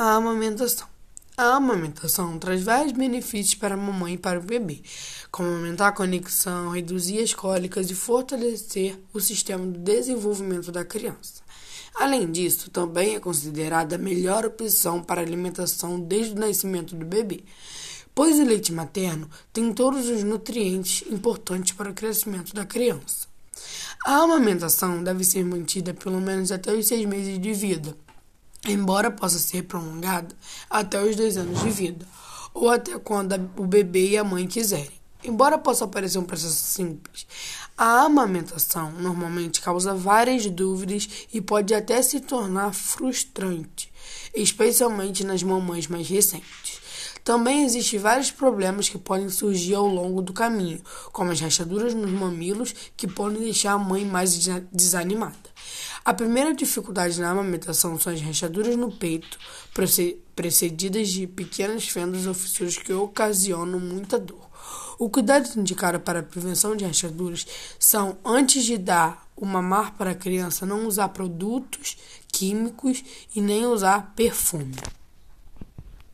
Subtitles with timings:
[0.00, 0.86] A amamentação.
[1.36, 4.80] A amamentação traz vários benefícios para a mamãe e para o bebê,
[5.28, 11.42] como aumentar a conexão, reduzir as cólicas e fortalecer o sistema de desenvolvimento da criança.
[11.96, 17.42] Além disso, também é considerada a melhor opção para alimentação desde o nascimento do bebê,
[18.14, 23.26] pois o leite materno tem todos os nutrientes importantes para o crescimento da criança.
[24.06, 27.96] A amamentação deve ser mantida pelo menos até os seis meses de vida
[28.70, 30.34] embora possa ser prolongada
[30.68, 32.06] até os dois anos de vida,
[32.52, 34.98] ou até quando o bebê e a mãe quiserem.
[35.22, 37.26] Embora possa parecer um processo simples,
[37.76, 43.92] a amamentação normalmente causa várias dúvidas e pode até se tornar frustrante,
[44.32, 46.80] especialmente nas mamães mais recentes.
[47.24, 50.80] Também existem vários problemas que podem surgir ao longo do caminho,
[51.12, 54.38] como as rachaduras nos mamilos, que podem deixar a mãe mais
[54.72, 55.47] desanimada.
[56.08, 59.38] A primeira dificuldade na amamentação são as rachaduras no peito,
[60.34, 64.48] precedidas de pequenas fendas ou fissuras que ocasionam muita dor.
[64.98, 67.46] O cuidado indicado para a prevenção de rachaduras
[67.78, 71.98] são, antes de dar o mamar para a criança, não usar produtos
[72.32, 73.04] químicos
[73.36, 74.76] e nem usar perfume.